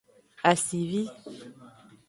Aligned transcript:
Asivi. 0.49 1.03